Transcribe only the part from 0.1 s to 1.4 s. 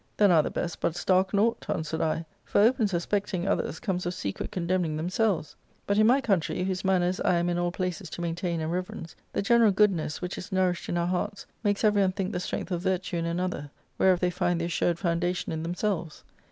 * Then are the best but stark